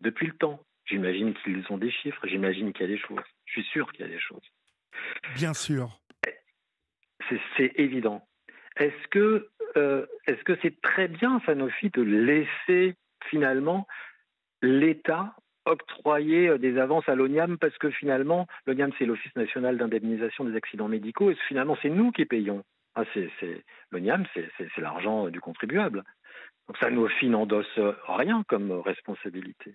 [0.00, 0.60] depuis le temps?
[0.84, 3.24] J'imagine qu'ils ont des chiffres, j'imagine qu'il y a des choses.
[3.46, 4.42] Je suis sûr qu'il y a des choses.
[5.34, 6.00] Bien sûr.
[7.56, 8.26] C'est évident.
[8.76, 12.94] Est-ce que euh, est-ce que c'est très bien, Sanofi, de laisser
[13.30, 13.86] finalement
[14.60, 20.44] l'État octroyer euh, des avances à l'ONIAM parce que finalement, l'ONIAM, c'est l'Office national d'indemnisation
[20.44, 22.64] des accidents médicaux et finalement, c'est nous qui payons?
[22.94, 23.30] Ah, c'est,
[23.90, 26.02] le NIAM, c'est, l'argent du contribuable.
[26.68, 29.74] Donc ça, nous n'endosse rien comme responsabilité.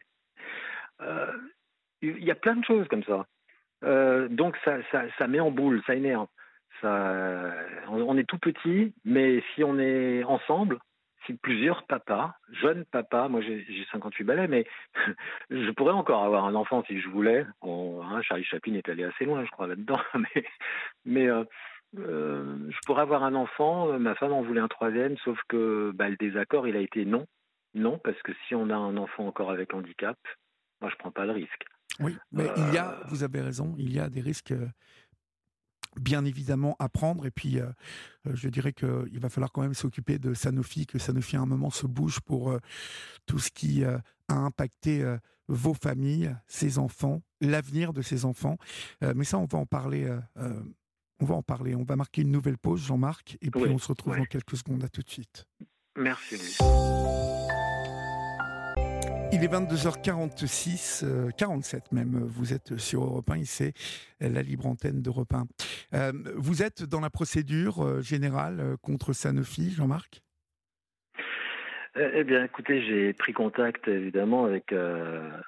[1.02, 1.32] Euh,
[2.02, 3.26] il y a plein de choses comme ça.
[3.84, 6.28] Euh, donc ça, ça, met en boule, ça énerve.
[6.84, 10.80] On est tout petit, mais si on est ensemble,
[11.26, 14.66] si plusieurs papas, jeunes papas, moi j'ai 58 balais, mais
[15.50, 17.46] je pourrais encore avoir un enfant si je voulais.
[17.62, 20.00] Hein, Charlie Chaplin est allé assez loin, je crois, là-dedans.
[21.06, 21.44] Mais, euh,
[21.98, 25.92] euh, je pourrais avoir un enfant, euh, ma femme en voulait un troisième, sauf que
[25.96, 27.26] bah, le désaccord, il a été non.
[27.74, 30.18] Non, parce que si on a un enfant encore avec handicap,
[30.82, 31.66] moi, je ne prends pas le risque.
[32.00, 34.54] Oui, mais il y a, euh, vous avez raison, il y a des risques
[35.96, 37.58] bien évidemment apprendre et puis
[38.24, 41.72] je dirais qu'il va falloir quand même s'occuper de Sanofi, que Sanofi à un moment
[41.72, 42.56] se bouge pour
[43.26, 45.04] tout ce qui a impacté
[45.48, 48.58] vos familles, ses enfants, l'avenir de ses enfants.
[49.02, 50.16] mais ça, on va en parler.
[51.20, 51.76] On va en parler.
[51.76, 54.84] On va marquer une nouvelle pause, Jean-Marc, et puis on se retrouve dans quelques secondes.
[54.84, 55.46] À tout de suite.
[55.98, 56.38] Merci.
[59.34, 62.24] Il est 22h46, 47 même.
[62.26, 63.74] Vous êtes sur Europe 1, c'est
[64.22, 65.48] la libre antenne d'Europe 1.
[65.94, 70.24] Euh, vous êtes dans la procédure euh, générale euh, contre Sanofi, Jean-Marc?
[71.98, 74.74] Eh bien, écoutez, j'ai pris contact évidemment avec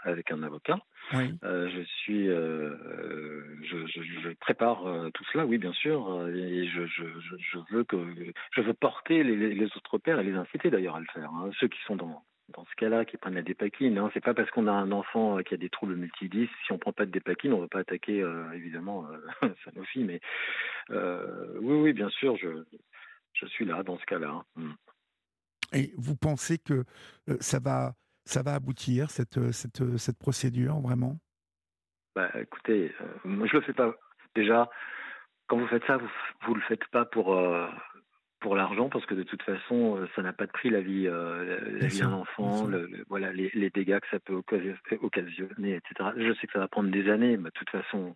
[0.03, 0.79] avec un avocat.
[1.13, 1.33] Oui.
[1.43, 4.83] je suis, je, je, prépare
[5.13, 7.97] tout cela, oui, bien sûr, et je, je, veux que
[8.51, 11.31] je veux porter les, les, autres pères et les inciter d'ailleurs à le faire.
[11.31, 11.49] Hein.
[11.59, 13.97] ceux qui sont dans dans ce cas-là, qui prennent la dépakine.
[13.97, 14.09] Hein.
[14.13, 16.77] C'est pas parce qu'on a un enfant euh, qui a des troubles multidis, si on
[16.77, 19.07] prend pas de dépakine, on ne va pas attaquer euh, évidemment
[19.43, 20.03] euh, Sanofi.
[20.03, 20.19] Mais
[20.91, 22.63] euh, oui, oui, bien sûr, je,
[23.33, 24.43] je suis là dans ce cas-là.
[24.57, 24.75] Hein.
[25.73, 26.83] Et vous pensez que
[27.39, 27.93] ça va,
[28.25, 31.17] ça va aboutir cette, cette, cette procédure vraiment?
[32.15, 33.93] Bah, écoutez, moi je le fais pas.
[34.35, 34.69] Déjà,
[35.47, 36.09] quand vous faites ça, vous,
[36.45, 37.37] vous le faites pas pour
[38.39, 41.07] pour l'argent parce que de toute façon euh, ça n'a pas de prix la vie
[41.07, 46.11] euh, la vie d'un enfant le, voilà les, les, dégâts que ça peut occasionner etc
[46.15, 48.15] je sais que ça va prendre des années mais de toute façon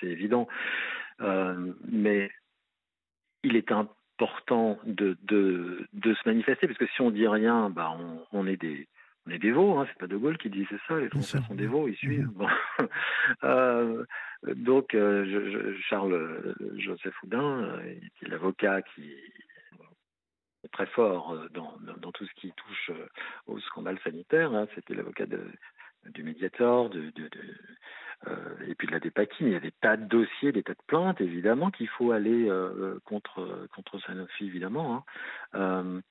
[0.00, 0.48] c'est évident.
[1.20, 2.30] Euh, mais
[3.42, 3.62] il est
[4.16, 8.46] important de, de, de se manifester parce que si on dit rien bah on, on
[8.46, 8.88] est des
[9.26, 11.54] on est des veaux, hein, c'est pas De Gaulle qui disait ça, les Français sont
[11.54, 12.28] des veaux, ils suivent.
[12.28, 12.46] Bon.
[13.44, 14.04] euh,
[14.54, 19.10] donc, euh, je, je, Charles Joseph Houdin, euh, qui est l'avocat qui
[20.62, 22.90] est très fort dans, dans, dans, tout ce qui touche
[23.46, 25.26] au scandale sanitaire, hein, c'était l'avocat
[26.10, 27.40] du médiator, de, de, de
[28.26, 29.48] euh, et puis de la dépakine.
[29.48, 32.48] Il y a des tas de dossiers, des tas de plaintes, évidemment, qu'il faut aller
[32.48, 35.04] euh, contre, contre Sanofi, évidemment.
[35.52, 36.02] Hein.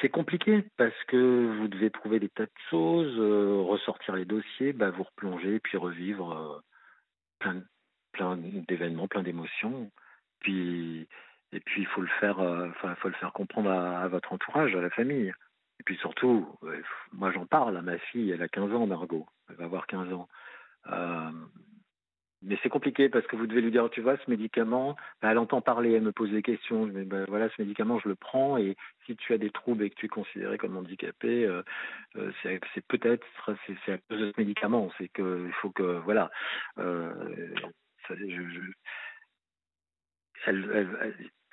[0.00, 4.72] C'est compliqué parce que vous devez trouver des tas de choses, euh, ressortir les dossiers,
[4.72, 6.60] bah, vous replonger, puis revivre euh,
[7.38, 7.62] plein,
[8.12, 9.90] plein d'événements, plein d'émotions.
[10.40, 11.08] Puis
[11.52, 14.74] et puis il faut le faire, euh, enfin faut le faire comprendre à, votre entourage,
[14.74, 15.32] à la famille.
[15.82, 16.46] Et puis surtout,
[17.10, 20.12] moi j'en parle à ma fille, elle a 15 ans, Margot, elle va avoir 15
[20.12, 20.28] ans.
[20.92, 21.32] Euh,
[22.40, 25.38] mais c'est compliqué parce que vous devez lui dire, tu vois, ce médicament, bah, elle
[25.38, 26.86] entend parler, elle me pose des questions.
[26.86, 29.90] Mais bah, voilà, ce médicament, je le prends et si tu as des troubles et
[29.90, 31.64] que tu es considéré comme handicapé, euh,
[32.14, 34.88] euh, c'est peut-être à cause de ce médicament.
[34.98, 36.30] C'est que il faut que voilà.
[36.78, 37.12] Euh,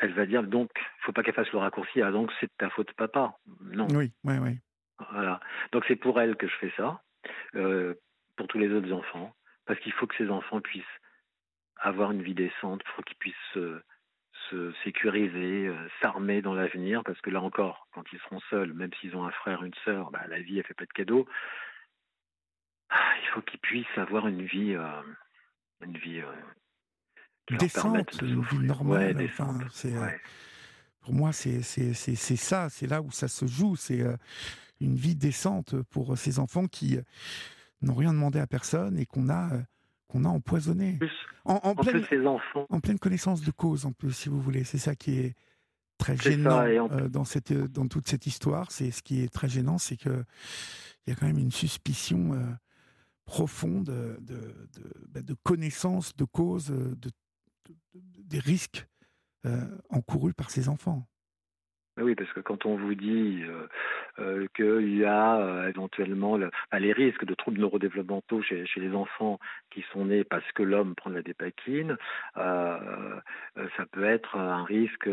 [0.08, 2.02] va dire donc, il faut pas qu'elle fasse le raccourci.
[2.02, 3.38] Ah donc c'est de ta faute, papa.
[3.62, 3.88] Non.
[3.92, 4.60] Oui, oui, oui.
[5.12, 5.40] Voilà.
[5.72, 7.02] Donc c'est pour elle que je fais ça.
[7.56, 7.96] Euh,
[8.38, 9.36] pour tous les autres enfants
[9.70, 10.84] parce qu'il faut que ces enfants puissent
[11.78, 13.80] avoir une vie décente, il faut qu'ils puissent se,
[14.50, 18.90] se sécuriser, euh, s'armer dans l'avenir, parce que là encore, quand ils seront seuls, même
[19.00, 21.28] s'ils ont un frère, une sœur, bah, la vie, elle fait pas de cadeaux.
[22.90, 25.04] Ah, il faut qu'ils puissent avoir une vie, euh,
[25.86, 26.24] une vie
[27.58, 29.16] décente, une vie normale.
[29.18, 30.20] Ouais, enfin, euh, ouais.
[31.02, 34.16] Pour moi, c'est ça, c'est là où ça se joue, c'est euh,
[34.80, 36.98] une vie décente pour ces enfants qui
[37.82, 39.62] n'ont rien demandé à personne et qu'on a, euh,
[40.08, 41.00] qu'on a empoisonné.
[41.46, 42.66] En, en, en, pleine, ces enfants.
[42.70, 44.64] en pleine connaissance de cause, en plus, si vous voulez.
[44.64, 45.36] C'est ça qui est
[46.00, 48.72] très gênant euh, dans, cette, euh, dans toute cette histoire.
[48.72, 50.24] C'est ce qui est très gênant, c'est que
[51.06, 52.44] il y a quand même une suspicion euh,
[53.26, 54.36] profonde de, de,
[54.76, 57.12] de, bah, de, connaissance de cause de,
[57.94, 58.88] des risques
[59.46, 61.08] euh, encourus par ces enfants.
[62.02, 63.68] Oui, parce que quand on vous dit euh,
[64.20, 69.84] euh, qu'il y a éventuellement le, les risques de troubles neurodéveloppementaux chez, les enfants qui
[69.92, 71.98] sont nés parce que l'homme prend de la dépakine,
[72.36, 75.10] ça peut être un risque,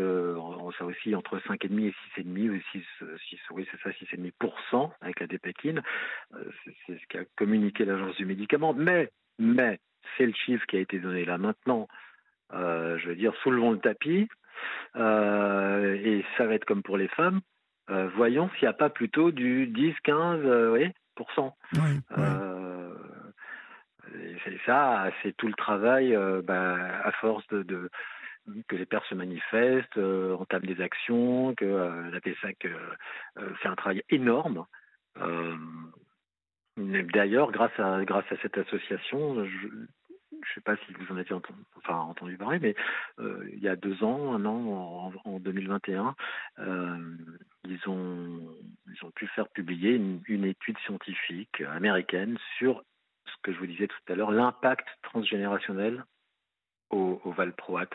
[0.77, 2.83] ça aussi entre 5,5 et 6,5 ou 6,
[3.29, 5.81] 6 oui c'est ça, 6,5% avec la dépakine.
[6.63, 8.73] c'est ce qu'a communiqué l'agence du médicament.
[8.73, 9.79] Mais, mais,
[10.17, 11.87] c'est le chiffre qui a été donné là maintenant.
[12.51, 14.27] Je veux dire, soulevons le tapis.
[14.95, 17.41] Euh, et ça va être comme pour les femmes.
[17.89, 21.55] Euh, voyons s'il n'y a pas plutôt du 10, 15, euh, oui, pour cent.
[21.73, 22.23] Oui, oui.
[24.43, 27.89] c'est ça, c'est tout le travail bah, à force de, de
[28.67, 33.67] que les pères se manifestent, euh, entament des actions, que euh, la PSAC euh, fait
[33.67, 34.65] un travail énorme.
[36.77, 39.67] D'ailleurs, grâce à grâce à cette association, je,
[40.47, 42.75] je ne sais pas si vous en avez entendu, parler, mais
[43.19, 46.15] euh, il y a deux ans, un an, en, en 2021,
[46.59, 46.97] euh,
[47.65, 48.55] ils, ont,
[48.87, 52.83] ils ont pu faire publier une, étude scientifique américaine sur
[53.25, 56.05] ce que je vous disais tout à l'heure, l'impact transgénérationnel
[56.89, 57.93] au, au Valproate.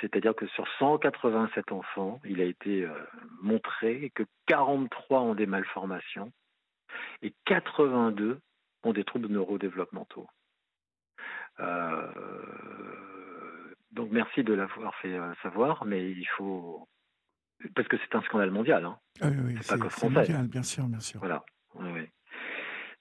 [0.00, 2.94] C'est-à-dire que sur 187 enfants, il a été euh,
[3.42, 6.32] montré que 43 ont des malformations
[7.22, 8.40] et 82
[8.84, 10.26] ont des troubles neurodéveloppementaux.
[11.58, 12.06] Euh,
[13.92, 16.88] donc merci de l'avoir fait euh, savoir, mais il faut
[17.74, 18.84] parce que c'est un scandale mondial.
[18.84, 18.98] Hein.
[19.20, 20.14] Ah oui, oui, c'est pas que français.
[20.14, 21.20] mondial, bien sûr, bien sûr.
[21.20, 21.44] Voilà.
[21.74, 22.08] Oui.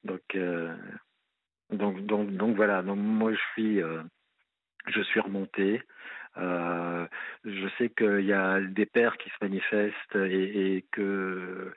[0.04, 0.76] Donc, euh,
[1.72, 2.82] donc, donc, donc voilà.
[2.82, 4.02] Donc moi, je suis, euh,
[4.88, 5.82] je suis remonté.
[6.38, 7.08] Euh,
[7.44, 11.74] je sais qu'il y a des pères qui se manifestent et, et que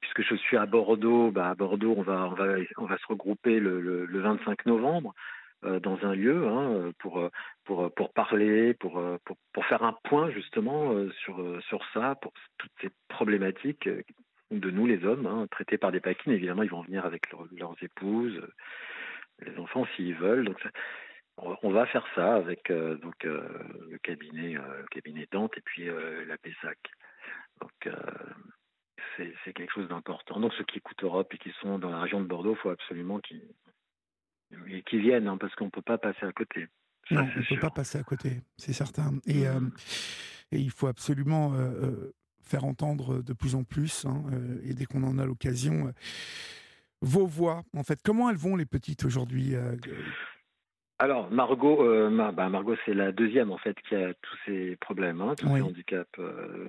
[0.00, 3.06] puisque je suis à Bordeaux, bah à Bordeaux, on va, on va, on va se
[3.06, 5.14] regrouper le, le, le 25 novembre
[5.62, 7.28] dans un lieu hein, pour,
[7.64, 12.32] pour, pour parler, pour, pour, pour faire un point justement euh, sur, sur ça, pour
[12.58, 14.02] toutes ces problématiques euh,
[14.50, 16.32] de nous les hommes, hein, traités par des paquines.
[16.32, 20.44] Évidemment, ils vont venir avec leur- leurs épouses, euh, les enfants s'ils veulent.
[20.44, 20.60] Donc
[21.36, 23.48] on va faire ça avec euh, donc euh,
[23.90, 26.78] le cabinet, euh, cabinet Dante et puis euh, la PESAC.
[27.60, 27.92] Donc euh,
[29.44, 30.40] c'est quelque chose d'important.
[30.40, 32.70] Donc ceux qui écoutent Europe et qui sont dans la région de Bordeaux, il faut
[32.70, 33.42] absolument qu'ils
[34.68, 36.66] et qu'ils viennent hein, parce qu'on ne peut pas passer à côté.
[37.08, 39.18] Ça, Non, on ne peut pas passer à côté, c'est certain.
[39.26, 39.60] Et, euh,
[40.52, 42.12] et il faut absolument euh, euh,
[42.42, 45.92] faire entendre de plus en plus, hein, euh, et dès qu'on en a l'occasion, euh,
[47.00, 47.62] vos voix.
[47.76, 49.74] En fait, comment elles vont les petites aujourd'hui euh,
[50.98, 54.76] Alors, Margot, euh, Mar- bah, Margot, c'est la deuxième en fait qui a tous ces
[54.76, 55.58] problèmes, hein, tous Oui.
[55.58, 56.18] ces handicaps.
[56.20, 56.68] euh,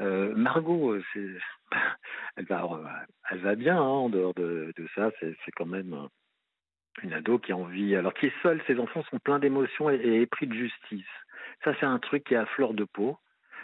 [0.00, 1.02] euh, Margot, euh,
[2.36, 2.86] elle va, euh,
[3.30, 5.10] elle va bien hein, en dehors de, de ça.
[5.20, 6.06] C'est, quand même euh,
[7.02, 8.60] une ado qui a envie, alors qui est seule.
[8.66, 11.06] Ses enfants sont pleins d'émotions et, et épris de justice.
[11.64, 13.18] Ça, c'est un truc qui est à fleur de peau.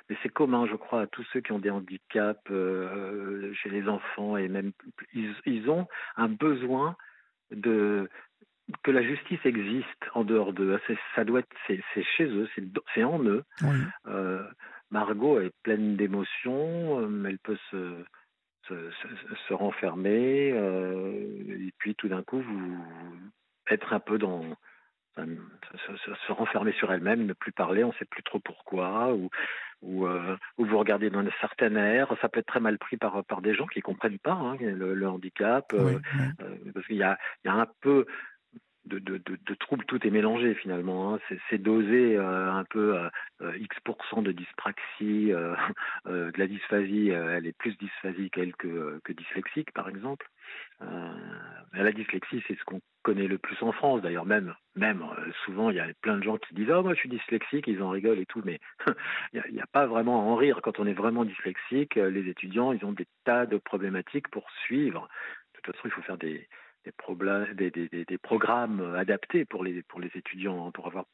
[0.08, 3.86] Mais c'est commun, je crois, à tous ceux qui ont des handicaps euh, chez les
[3.88, 4.72] enfants et même
[5.12, 5.86] ils, ils ont
[6.16, 6.96] un besoin
[7.50, 8.08] de
[8.82, 10.78] que la justice existe en dehors d'eux.
[10.86, 12.48] C'est- Ça doit être, c'est chez eux,
[12.94, 13.44] c'est en eux.
[13.62, 14.42] Oui, Euh,
[14.90, 17.94] Margot est pleine d'émotions, euh, elle peut se,
[18.68, 22.84] se, se- se renfermer, euh, et puis tout d'un coup, vous
[23.70, 24.44] être un peu dans
[25.16, 29.12] se, se- se renfermer sur elle-même, ne plus parler, on ne sait plus trop pourquoi,
[29.14, 29.30] ou,
[29.82, 32.96] ou, euh, ou vous regardez dans un certain air, ça peut être très mal pris
[32.96, 35.98] par, par des gens qui ne comprennent pas hein, le, le handicap, euh,
[36.44, 38.06] oui, parce qu'il y a, il y a un peu
[38.88, 41.14] de, troubles, tout est mélangé finalement.
[41.14, 41.18] Hein.
[41.50, 43.08] C'est, dosé euh, un peu
[43.40, 45.54] euh, X% de dyspraxie, euh,
[46.06, 50.28] euh, de la dysphasie, elle est plus dysphasique elle que, que dyslexique par exemple.
[50.80, 55.04] La dyslexie, c'est ce qu'on connaît le plus en France d'ailleurs, même, même
[55.44, 57.82] souvent il y a plein de gens qui disent Ah, moi je suis dyslexique, ils
[57.82, 58.58] en rigolent et tout, mais
[59.32, 60.60] il n'y a, pas vraiment à en rire.
[60.62, 65.08] Quand on est vraiment dyslexique, les étudiants, ils ont des tas de problématiques pour suivre.
[65.54, 66.48] De toute façon, il faut faire des,
[66.84, 71.04] des, programmes adaptés pour les, pour les étudiants, pour avoir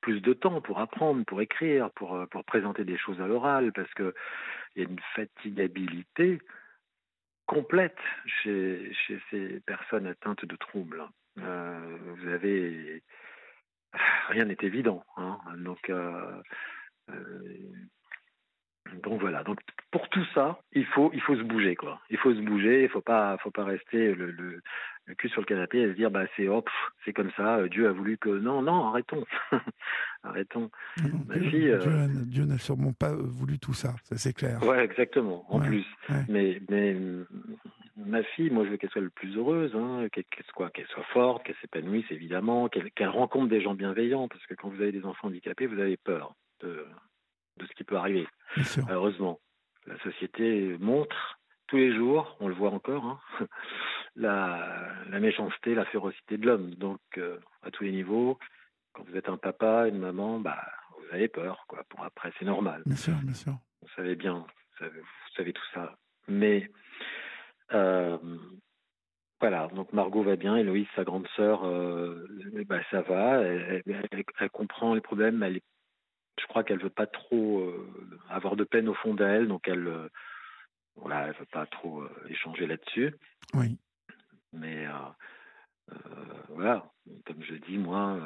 [0.00, 3.92] plus de temps pour apprendre, pour écrire, pour, pour présenter des choses à l'oral, parce
[3.94, 4.12] qu'il
[4.76, 6.38] y a une fatigabilité
[7.46, 11.02] complète chez, chez ces personnes atteintes de troubles.
[11.38, 13.02] Euh, vous avez...
[14.28, 15.02] Rien n'est évident.
[15.16, 16.42] Hein, donc, euh,
[19.02, 19.42] donc voilà.
[19.44, 19.58] Donc
[19.90, 22.00] pour tout ça, il faut il faut se bouger quoi.
[22.10, 22.82] Il faut se bouger.
[22.84, 24.60] Il faut pas faut pas rester le, le,
[25.06, 26.68] le cul sur le canapé et se dire bah c'est hop
[27.04, 27.66] c'est comme ça.
[27.68, 29.24] Dieu a voulu que non non arrêtons
[30.22, 30.70] arrêtons.
[31.02, 34.16] Non, Ma Dieu, fille, Dieu, euh, n'a- Dieu n'a sûrement pas voulu tout ça, ça
[34.16, 34.62] c'est clair.
[34.62, 35.44] Ouais exactement.
[35.52, 35.86] En Ouais, plus.
[36.10, 36.24] ouais.
[36.28, 36.96] Mais mais
[37.96, 40.24] ma fille, moi je veux qu'elle soit le plus heureuse, hein, qu'elle
[40.54, 44.54] soit qu'elle soit forte, qu'elle s'épanouisse évidemment, qu'elle qu'elle rencontre des gens bienveillants parce que
[44.54, 46.84] quand vous avez des enfants handicapés, vous avez peur de
[47.58, 48.26] de ce qui peut arriver.
[48.88, 49.40] Heureusement,
[49.86, 53.20] la société montre tous les jours, on le voit encore, hein,
[54.16, 56.74] la, la méchanceté, la férocité de l'homme.
[56.74, 58.38] Donc, euh, à tous les niveaux,
[58.92, 60.64] quand vous êtes un papa, une maman, bah,
[60.98, 61.84] vous avez peur, quoi.
[61.90, 62.82] Pour après, c'est normal.
[62.86, 63.52] Bien sûr, bien sûr.
[63.82, 65.96] Vous savez bien, vous savez, vous savez tout ça.
[66.26, 66.70] Mais
[67.74, 68.16] euh,
[69.40, 72.26] voilà, donc Margot va bien, Héloïse, sa grande sœur, euh,
[72.66, 75.62] bah, ça va, elle, elle- elle- elle comprend les problèmes, elle est
[76.38, 77.88] je crois qu'elle veut pas trop euh,
[78.28, 80.08] avoir de peine au fond d'elle, donc elle, euh,
[80.96, 83.14] voilà, elle veut pas trop euh, échanger là-dessus.
[83.54, 83.78] Oui.
[84.52, 85.94] Mais euh,
[86.48, 86.90] voilà,
[87.26, 88.18] comme je dis, moi,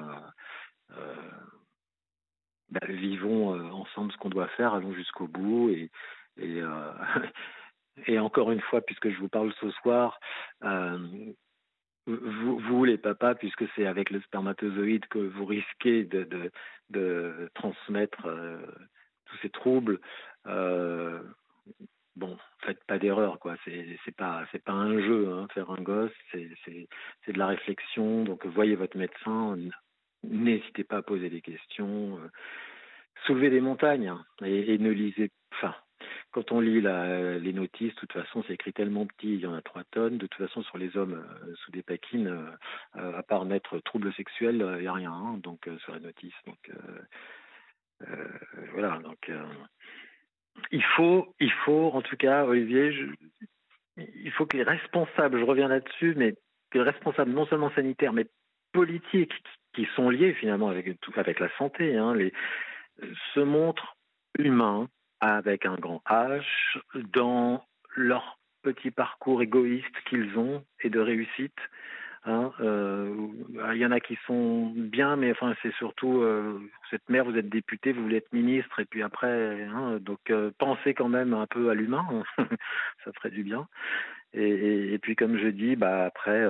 [2.70, 5.90] bah, vivons ensemble ce qu'on doit faire, allons jusqu'au bout et
[6.38, 6.62] et,
[8.06, 10.18] et encore une fois, puisque je vous parle ce soir,
[12.06, 16.50] vous, vous, les papas, puisque c'est avec le spermatozoïde que vous risquez de,
[17.54, 18.58] transmettre euh,
[19.26, 20.00] tous ces troubles,
[20.46, 21.22] euh,
[22.16, 23.56] bon, faites pas d'erreur, quoi.
[23.64, 26.48] C'est pas pas un jeu, hein, faire un gosse, c'est
[27.28, 28.24] de la réflexion.
[28.24, 29.56] Donc voyez votre médecin,
[30.24, 32.18] n'hésitez pas à poser des questions,
[33.26, 35.30] soulevez des montagnes hein, et, ne lisez.
[35.54, 35.74] Enfin,
[36.32, 39.54] quand on lit les notices, de toute façon, c'est écrit tellement petit, il y en
[39.54, 40.18] a trois tonnes.
[40.18, 41.24] De toute façon, sur les hommes
[41.64, 42.34] sous des paquines,
[42.94, 45.12] à part mettre trouble sexuel, il n'y a rien.
[45.12, 46.70] Hein, donc sur la notice, donc
[48.72, 48.98] voilà.
[48.98, 49.30] Donc
[50.70, 52.92] il faut, il faut, en tout cas, Olivier,
[53.96, 56.34] il faut que les responsables, je reviens là-dessus, mais
[56.70, 58.26] que les responsables non seulement sanitaires, mais
[58.72, 59.34] politiques,
[59.74, 62.32] qui sont liés finalement avec, la santé, hein, les,
[63.34, 63.96] se montrent
[64.38, 64.88] humains
[65.22, 66.44] avec un grand H
[67.12, 67.64] dans
[67.94, 71.58] leur petit parcours égoïste qu'ils ont et de réussite.
[72.24, 73.28] Hein, euh,
[73.72, 77.24] il y en a qui sont bien, mais enfin c'est surtout euh, vous êtes maire,
[77.24, 81.08] vous êtes député, vous voulez être ministre, et puis après, hein, donc euh, pensez quand
[81.08, 82.06] même un peu à l'humain,
[83.04, 83.66] ça ferait du bien.
[84.34, 86.46] Et, puis comme je dis, bah après,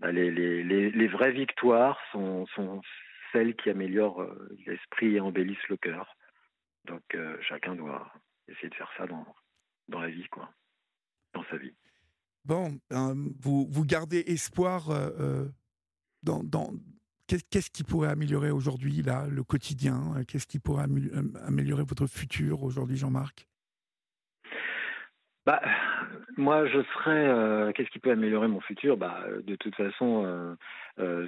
[0.00, 2.46] bah, les, vraies victoires sont
[3.32, 4.26] celles qui améliorent
[4.66, 6.14] l'esprit et embellissent le cœur.
[6.88, 7.16] Donc
[7.48, 8.10] chacun doit
[8.48, 9.26] essayer de faire ça dans,
[9.88, 10.50] dans la vie, quoi,
[11.34, 11.74] dans sa vie.
[12.44, 15.48] Bon, ben, vous, vous gardez espoir euh, euh,
[16.22, 16.72] dans, dans
[17.26, 20.14] qu'est-ce qui pourrait améliorer aujourd'hui là le quotidien?
[20.16, 20.84] Euh, Qu'est-ce qui pourrait
[21.44, 23.46] améliorer votre futur aujourd'hui, Jean-Marc?
[25.44, 25.60] Bah,
[26.36, 27.72] moi, je serais.
[27.74, 28.96] Qu'est-ce qui peut améliorer mon futur?
[28.96, 30.54] Bah, De toute façon, euh,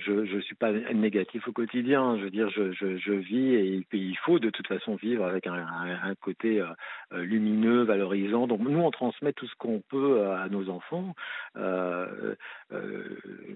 [0.04, 2.16] je ne suis pas négatif au quotidien.
[2.18, 5.46] Je veux dire, je, je, je vis et, il faut de toute façon vivre avec
[5.46, 6.66] un, côté euh,
[7.12, 8.46] euh, lumineux, valorisant.
[8.46, 11.14] Donc nous, on transmet tout ce qu'on peut à nos enfants,
[11.56, 12.34] euh,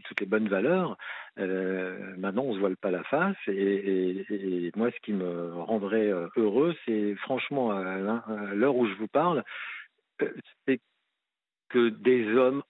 [0.04, 0.96] toutes les bonnes valeurs.
[1.36, 3.36] maintenant, on se voile pas la face.
[3.48, 9.44] Et, moi, ce qui me rendrait heureux, c'est franchement à l'heure où je vous parle,
[10.66, 10.80] c'est
[11.68, 12.62] que des hommes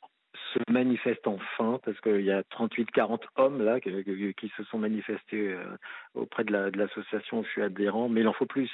[0.55, 5.65] se manifestent enfin, parce qu'il y a 38-40 hommes là qui, se sont manifestés euh,
[6.15, 8.71] auprès de l'association où je suis adhérent, mais il en faut plus.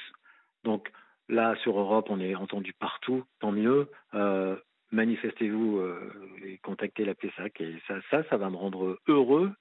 [0.63, 0.91] Donc
[1.27, 3.89] là, sur Europe, on est entendu partout, tant mieux.
[4.13, 4.55] Euh,
[4.91, 6.11] manifestez-vous euh,
[6.43, 7.59] et contactez la PSAC.
[7.61, 9.51] Et ça, ça, ça va me rendre heureux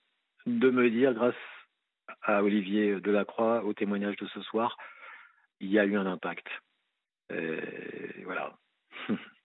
[0.46, 1.34] de me dire, grâce
[2.22, 4.76] à Olivier Delacroix, au témoignage de ce soir,
[5.60, 6.46] il y a eu un impact.
[8.24, 8.56] Voilà.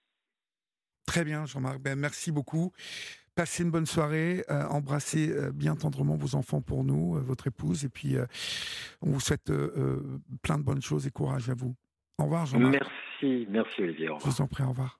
[1.16, 1.80] Très bien, Jean-Marc.
[1.80, 2.74] Ben, merci beaucoup.
[3.36, 4.44] Passez une bonne soirée.
[4.50, 7.86] Euh, embrassez euh, bien tendrement vos enfants pour nous, euh, votre épouse.
[7.86, 8.18] Et puis,
[9.02, 9.50] on vous souhaite
[10.42, 11.74] plein de bonnes choses et courage à vous.
[12.18, 12.74] Au revoir, Jean-Marc.
[12.74, 14.10] Merci, merci, Olivier.
[14.20, 15.00] Je vous en prie, au revoir.